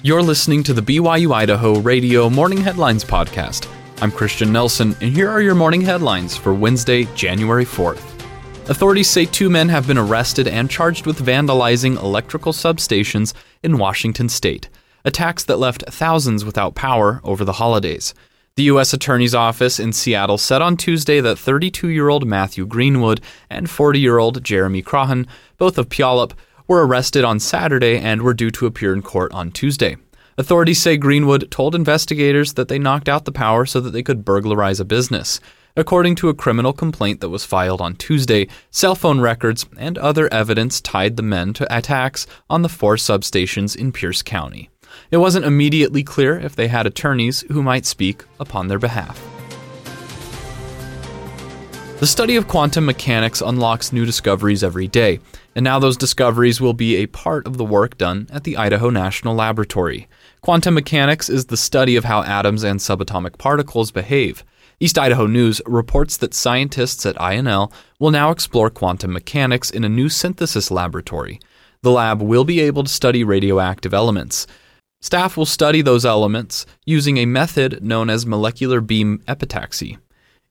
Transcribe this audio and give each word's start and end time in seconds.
You're 0.00 0.22
listening 0.22 0.62
to 0.62 0.72
the 0.72 0.80
BYU 0.80 1.34
Idaho 1.34 1.80
Radio 1.80 2.30
Morning 2.30 2.58
Headlines 2.58 3.04
Podcast. 3.04 3.68
I'm 4.00 4.12
Christian 4.12 4.52
Nelson, 4.52 4.94
and 5.00 5.12
here 5.12 5.28
are 5.28 5.42
your 5.42 5.56
morning 5.56 5.80
headlines 5.80 6.36
for 6.36 6.54
Wednesday, 6.54 7.02
January 7.16 7.64
4th. 7.64 8.04
Authorities 8.70 9.10
say 9.10 9.24
two 9.24 9.50
men 9.50 9.68
have 9.70 9.88
been 9.88 9.98
arrested 9.98 10.46
and 10.46 10.70
charged 10.70 11.04
with 11.04 11.18
vandalizing 11.18 12.00
electrical 12.00 12.52
substations 12.52 13.34
in 13.64 13.76
Washington 13.76 14.28
state, 14.28 14.68
attacks 15.04 15.42
that 15.42 15.58
left 15.58 15.82
thousands 15.88 16.44
without 16.44 16.76
power 16.76 17.20
over 17.24 17.44
the 17.44 17.54
holidays. 17.54 18.14
The 18.54 18.64
U.S. 18.64 18.92
Attorney's 18.92 19.34
Office 19.34 19.80
in 19.80 19.92
Seattle 19.92 20.38
said 20.38 20.62
on 20.62 20.76
Tuesday 20.76 21.20
that 21.20 21.40
32 21.40 21.88
year 21.88 22.08
old 22.08 22.24
Matthew 22.24 22.66
Greenwood 22.66 23.20
and 23.50 23.68
40 23.68 23.98
year 23.98 24.18
old 24.18 24.44
Jeremy 24.44 24.82
Crahan, 24.82 25.26
both 25.56 25.76
of 25.76 25.88
Puyallup, 25.88 26.34
were 26.68 26.86
arrested 26.86 27.24
on 27.24 27.40
Saturday 27.40 27.98
and 27.98 28.22
were 28.22 28.34
due 28.34 28.50
to 28.52 28.66
appear 28.66 28.92
in 28.92 29.02
court 29.02 29.32
on 29.32 29.50
Tuesday. 29.50 29.96
Authorities 30.36 30.80
say 30.80 30.96
Greenwood 30.96 31.50
told 31.50 31.74
investigators 31.74 32.52
that 32.52 32.68
they 32.68 32.78
knocked 32.78 33.08
out 33.08 33.24
the 33.24 33.32
power 33.32 33.66
so 33.66 33.80
that 33.80 33.90
they 33.90 34.04
could 34.04 34.24
burglarize 34.24 34.78
a 34.78 34.84
business. 34.84 35.40
According 35.76 36.14
to 36.16 36.28
a 36.28 36.34
criminal 36.34 36.72
complaint 36.72 37.20
that 37.20 37.28
was 37.28 37.44
filed 37.44 37.80
on 37.80 37.96
Tuesday, 37.96 38.48
cell 38.70 38.94
phone 38.94 39.20
records 39.20 39.66
and 39.76 39.96
other 39.98 40.32
evidence 40.32 40.80
tied 40.80 41.16
the 41.16 41.22
men 41.22 41.52
to 41.54 41.76
attacks 41.76 42.26
on 42.48 42.62
the 42.62 42.68
four 42.68 42.96
substations 42.96 43.74
in 43.74 43.90
Pierce 43.90 44.22
County. 44.22 44.70
It 45.10 45.18
wasn't 45.18 45.44
immediately 45.44 46.02
clear 46.02 46.38
if 46.38 46.54
they 46.54 46.68
had 46.68 46.86
attorneys 46.86 47.42
who 47.42 47.62
might 47.62 47.86
speak 47.86 48.24
upon 48.38 48.68
their 48.68 48.78
behalf. 48.78 49.37
The 52.00 52.06
study 52.06 52.36
of 52.36 52.46
quantum 52.46 52.86
mechanics 52.86 53.40
unlocks 53.40 53.92
new 53.92 54.06
discoveries 54.06 54.62
every 54.62 54.86
day, 54.86 55.18
and 55.56 55.64
now 55.64 55.80
those 55.80 55.96
discoveries 55.96 56.60
will 56.60 56.72
be 56.72 56.94
a 56.94 57.06
part 57.06 57.44
of 57.44 57.56
the 57.56 57.64
work 57.64 57.98
done 57.98 58.28
at 58.30 58.44
the 58.44 58.56
Idaho 58.56 58.88
National 58.88 59.34
Laboratory. 59.34 60.06
Quantum 60.40 60.74
mechanics 60.74 61.28
is 61.28 61.46
the 61.46 61.56
study 61.56 61.96
of 61.96 62.04
how 62.04 62.22
atoms 62.22 62.62
and 62.62 62.78
subatomic 62.78 63.36
particles 63.36 63.90
behave. 63.90 64.44
East 64.78 64.96
Idaho 64.96 65.26
News 65.26 65.60
reports 65.66 66.16
that 66.18 66.34
scientists 66.34 67.04
at 67.04 67.16
INL 67.16 67.72
will 67.98 68.12
now 68.12 68.30
explore 68.30 68.70
quantum 68.70 69.12
mechanics 69.12 69.68
in 69.68 69.82
a 69.82 69.88
new 69.88 70.08
synthesis 70.08 70.70
laboratory. 70.70 71.40
The 71.82 71.90
lab 71.90 72.22
will 72.22 72.44
be 72.44 72.60
able 72.60 72.84
to 72.84 72.88
study 72.88 73.24
radioactive 73.24 73.92
elements. 73.92 74.46
Staff 75.00 75.36
will 75.36 75.46
study 75.46 75.82
those 75.82 76.06
elements 76.06 76.64
using 76.86 77.16
a 77.16 77.26
method 77.26 77.82
known 77.82 78.08
as 78.08 78.24
molecular 78.24 78.80
beam 78.80 79.18
epitaxy. 79.26 79.98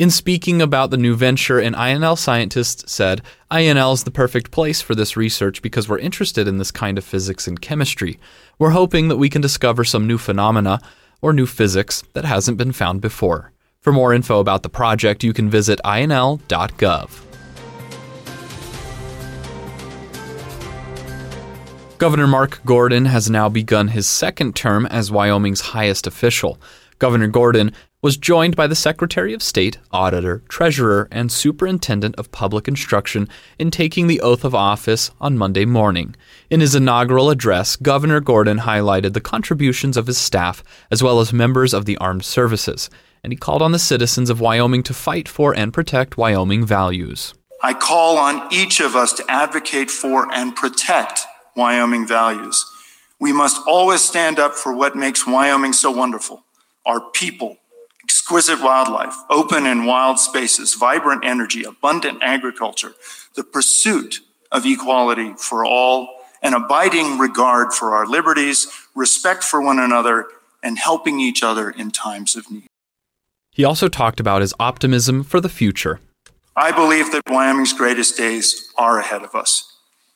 In 0.00 0.08
speaking 0.08 0.62
about 0.62 0.90
the 0.90 0.96
new 0.96 1.14
venture, 1.14 1.58
an 1.58 1.74
INL 1.74 2.16
scientist 2.16 2.88
said, 2.88 3.20
INL 3.50 3.92
is 3.92 4.04
the 4.04 4.10
perfect 4.10 4.50
place 4.50 4.80
for 4.80 4.94
this 4.94 5.14
research 5.14 5.60
because 5.60 5.90
we're 5.90 5.98
interested 5.98 6.48
in 6.48 6.56
this 6.56 6.70
kind 6.70 6.96
of 6.96 7.04
physics 7.04 7.46
and 7.46 7.60
chemistry. 7.60 8.18
We're 8.58 8.70
hoping 8.70 9.08
that 9.08 9.18
we 9.18 9.28
can 9.28 9.42
discover 9.42 9.84
some 9.84 10.06
new 10.06 10.16
phenomena 10.16 10.80
or 11.20 11.34
new 11.34 11.44
physics 11.44 12.02
that 12.14 12.24
hasn't 12.24 12.56
been 12.56 12.72
found 12.72 13.02
before. 13.02 13.52
For 13.82 13.92
more 13.92 14.14
info 14.14 14.40
about 14.40 14.62
the 14.62 14.70
project, 14.70 15.22
you 15.22 15.34
can 15.34 15.50
visit 15.50 15.78
inl.gov. 15.84 17.10
Governor 21.98 22.26
Mark 22.26 22.64
Gordon 22.64 23.04
has 23.04 23.28
now 23.28 23.50
begun 23.50 23.88
his 23.88 24.06
second 24.06 24.56
term 24.56 24.86
as 24.86 25.10
Wyoming's 25.10 25.60
highest 25.60 26.06
official. 26.06 26.58
Governor 27.00 27.28
Gordon 27.28 27.72
was 28.02 28.18
joined 28.18 28.54
by 28.54 28.66
the 28.66 28.74
Secretary 28.74 29.32
of 29.32 29.42
State, 29.42 29.78
Auditor, 29.90 30.42
Treasurer, 30.50 31.08
and 31.10 31.32
Superintendent 31.32 32.14
of 32.16 32.30
Public 32.30 32.68
Instruction 32.68 33.26
in 33.58 33.70
taking 33.70 34.06
the 34.06 34.20
oath 34.20 34.44
of 34.44 34.54
office 34.54 35.10
on 35.18 35.38
Monday 35.38 35.64
morning. 35.64 36.14
In 36.50 36.60
his 36.60 36.74
inaugural 36.74 37.30
address, 37.30 37.76
Governor 37.76 38.20
Gordon 38.20 38.58
highlighted 38.58 39.14
the 39.14 39.20
contributions 39.22 39.96
of 39.96 40.06
his 40.06 40.18
staff 40.18 40.62
as 40.90 41.02
well 41.02 41.20
as 41.20 41.32
members 41.32 41.72
of 41.72 41.86
the 41.86 41.96
armed 41.96 42.26
services, 42.26 42.90
and 43.24 43.32
he 43.32 43.36
called 43.38 43.62
on 43.62 43.72
the 43.72 43.78
citizens 43.78 44.28
of 44.28 44.42
Wyoming 44.42 44.82
to 44.82 44.92
fight 44.92 45.26
for 45.26 45.56
and 45.56 45.72
protect 45.72 46.18
Wyoming 46.18 46.66
values. 46.66 47.32
I 47.62 47.72
call 47.72 48.18
on 48.18 48.46
each 48.52 48.78
of 48.78 48.94
us 48.94 49.14
to 49.14 49.24
advocate 49.30 49.90
for 49.90 50.30
and 50.34 50.54
protect 50.54 51.20
Wyoming 51.56 52.06
values. 52.06 52.62
We 53.18 53.32
must 53.32 53.58
always 53.66 54.02
stand 54.02 54.38
up 54.38 54.54
for 54.54 54.74
what 54.76 54.94
makes 54.94 55.26
Wyoming 55.26 55.72
so 55.72 55.90
wonderful 55.90 56.44
our 56.86 57.00
people, 57.10 57.58
exquisite 58.02 58.62
wildlife, 58.62 59.14
open 59.28 59.66
and 59.66 59.86
wild 59.86 60.18
spaces, 60.18 60.74
vibrant 60.74 61.24
energy, 61.24 61.64
abundant 61.64 62.18
agriculture, 62.22 62.92
the 63.34 63.44
pursuit 63.44 64.20
of 64.50 64.66
equality 64.66 65.34
for 65.34 65.64
all, 65.64 66.08
an 66.42 66.54
abiding 66.54 67.18
regard 67.18 67.72
for 67.72 67.94
our 67.94 68.06
liberties, 68.06 68.66
respect 68.94 69.44
for 69.44 69.60
one 69.62 69.78
another, 69.78 70.26
and 70.62 70.78
helping 70.78 71.20
each 71.20 71.42
other 71.42 71.70
in 71.70 71.90
times 71.90 72.34
of 72.36 72.50
need. 72.50 72.66
He 73.52 73.64
also 73.64 73.88
talked 73.88 74.20
about 74.20 74.40
his 74.40 74.54
optimism 74.58 75.22
for 75.22 75.40
the 75.40 75.48
future. 75.48 76.00
I 76.56 76.72
believe 76.72 77.12
that 77.12 77.22
Wyoming's 77.28 77.72
greatest 77.72 78.16
days 78.16 78.70
are 78.76 78.98
ahead 78.98 79.22
of 79.22 79.34
us. 79.34 79.66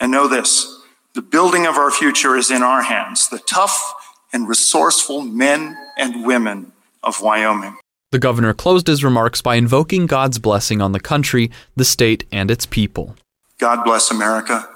And 0.00 0.10
know 0.10 0.26
this 0.26 0.80
the 1.14 1.22
building 1.22 1.66
of 1.66 1.76
our 1.76 1.90
future 1.90 2.36
is 2.36 2.50
in 2.50 2.62
our 2.62 2.82
hands, 2.82 3.28
the 3.28 3.38
tough 3.38 3.94
and 4.32 4.48
resourceful 4.48 5.22
men 5.22 5.76
and 5.96 6.24
women 6.24 6.72
of 7.02 7.20
Wyoming. 7.20 7.76
The 8.10 8.18
governor 8.18 8.52
closed 8.52 8.86
his 8.86 9.02
remarks 9.02 9.40
by 9.40 9.54
invoking 9.54 10.06
God's 10.06 10.38
blessing 10.38 10.82
on 10.82 10.92
the 10.92 11.00
country, 11.00 11.50
the 11.76 11.84
state, 11.84 12.26
and 12.30 12.50
its 12.50 12.66
people. 12.66 13.16
God 13.58 13.84
bless 13.84 14.10
America. 14.10 14.68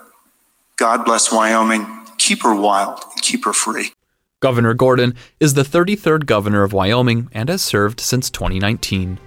God 0.76 1.04
bless 1.04 1.32
Wyoming. 1.32 1.86
Keep 2.18 2.42
her 2.42 2.54
wild 2.54 3.00
and 3.12 3.22
keep 3.22 3.44
her 3.44 3.52
free. 3.52 3.92
Governor 4.40 4.74
Gordon 4.74 5.14
is 5.40 5.54
the 5.54 5.62
33rd 5.62 6.26
governor 6.26 6.62
of 6.62 6.72
Wyoming 6.72 7.28
and 7.32 7.48
has 7.48 7.62
served 7.62 8.00
since 8.00 8.30
2019. 8.30 9.18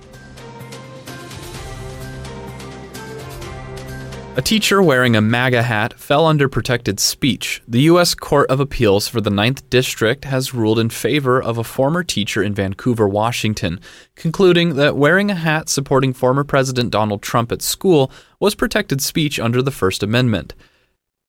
A 4.36 4.42
teacher 4.42 4.82
wearing 4.82 5.16
a 5.16 5.22
MAGA 5.22 5.64
hat 5.64 5.94
fell 6.00 6.26
under 6.26 6.48
protected 6.48 7.00
speech. 7.00 7.62
The 7.68 7.82
U.S. 7.82 8.16
Court 8.16 8.50
of 8.50 8.60
Appeals 8.60 9.08
for 9.08 9.20
the 9.20 9.30
Ninth 9.30 9.70
District 9.70 10.24
has 10.24 10.54
ruled 10.54 10.80
in 10.80 10.90
favor 10.90 11.42
of 11.42 11.58
a 11.58 11.64
former 11.64 12.04
teacher 12.04 12.42
in 12.42 12.54
Vancouver, 12.54 13.08
Washington, 13.08 13.82
concluding 14.16 14.76
that 14.76 14.96
wearing 14.96 15.30
a 15.30 15.36
hat 15.36 15.68
supporting 15.68 16.14
former 16.14 16.46
President 16.46 16.92
Donald 16.92 17.22
Trump 17.22 17.52
at 17.52 17.62
school 17.62 18.12
was 18.40 18.56
protected 18.56 19.02
speech 19.02 19.40
under 19.40 19.62
the 19.62 19.72
First 19.72 20.04
Amendment. 20.04 20.54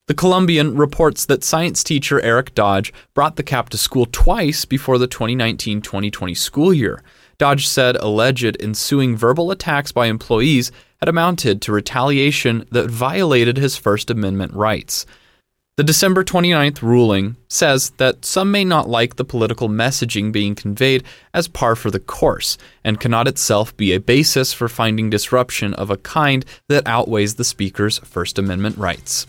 The 0.06 0.14
Columbian 0.14 0.76
reports 0.76 1.24
that 1.26 1.42
science 1.42 1.82
teacher 1.82 2.20
Eric 2.20 2.54
Dodge 2.54 2.92
brought 3.14 3.36
the 3.36 3.42
cap 3.42 3.70
to 3.70 3.78
school 3.78 4.06
twice 4.10 4.64
before 4.64 4.98
the 4.98 5.06
2019 5.06 5.80
2020 5.80 6.34
school 6.34 6.74
year. 6.74 7.02
Dodge 7.38 7.66
said 7.66 7.96
alleged 7.96 8.56
ensuing 8.60 9.16
verbal 9.16 9.50
attacks 9.50 9.90
by 9.90 10.06
employees 10.06 10.70
had 11.00 11.08
amounted 11.08 11.62
to 11.62 11.72
retaliation 11.72 12.66
that 12.70 12.90
violated 12.90 13.56
his 13.56 13.76
First 13.76 14.10
Amendment 14.10 14.52
rights. 14.52 15.06
The 15.76 15.84
December 15.84 16.22
29th 16.24 16.82
ruling 16.82 17.36
says 17.48 17.90
that 17.96 18.26
some 18.26 18.50
may 18.52 18.64
not 18.64 18.86
like 18.86 19.16
the 19.16 19.24
political 19.24 19.70
messaging 19.70 20.30
being 20.30 20.54
conveyed 20.54 21.04
as 21.32 21.48
par 21.48 21.74
for 21.74 21.90
the 21.90 21.98
course 21.98 22.58
and 22.84 23.00
cannot 23.00 23.26
itself 23.26 23.74
be 23.78 23.94
a 23.94 24.00
basis 24.00 24.52
for 24.52 24.68
finding 24.68 25.08
disruption 25.08 25.72
of 25.74 25.88
a 25.88 25.96
kind 25.96 26.44
that 26.68 26.86
outweighs 26.86 27.36
the 27.36 27.44
speaker's 27.44 27.98
First 28.00 28.38
Amendment 28.38 28.76
rights. 28.76 29.26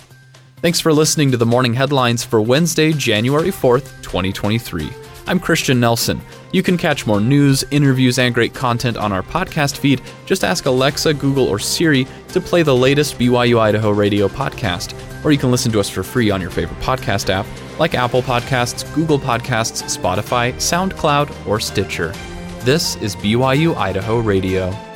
Thanks 0.57 0.81
for 0.81 0.91
listening 0.91 1.31
to 1.31 1.37
the 1.37 1.45
morning 1.45 1.73
headlines 1.73 2.25
for 2.25 2.41
Wednesday, 2.41 2.91
January 2.91 3.49
4th, 3.49 4.01
2023. 4.01 4.89
I'm 5.27 5.39
Christian 5.39 5.79
Nelson. 5.79 6.19
You 6.51 6.61
can 6.61 6.77
catch 6.77 7.07
more 7.07 7.21
news, 7.21 7.63
interviews, 7.71 8.19
and 8.19 8.35
great 8.35 8.53
content 8.53 8.97
on 8.97 9.13
our 9.13 9.23
podcast 9.23 9.77
feed. 9.77 10.01
Just 10.25 10.43
ask 10.43 10.65
Alexa, 10.65 11.13
Google, 11.13 11.47
or 11.47 11.59
Siri 11.59 12.05
to 12.29 12.41
play 12.41 12.61
the 12.61 12.75
latest 12.75 13.17
BYU 13.17 13.57
Idaho 13.59 13.91
radio 13.91 14.27
podcast. 14.27 14.93
Or 15.23 15.31
you 15.31 15.37
can 15.37 15.51
listen 15.51 15.71
to 15.71 15.79
us 15.79 15.89
for 15.89 16.03
free 16.03 16.29
on 16.29 16.41
your 16.41 16.49
favorite 16.49 16.79
podcast 16.81 17.29
app 17.29 17.45
like 17.79 17.95
Apple 17.95 18.21
Podcasts, 18.21 18.93
Google 18.93 19.19
Podcasts, 19.19 19.97
Spotify, 19.97 20.53
SoundCloud, 20.55 21.47
or 21.47 21.59
Stitcher. 21.59 22.13
This 22.59 22.95
is 22.97 23.15
BYU 23.15 23.75
Idaho 23.75 24.19
Radio. 24.19 24.90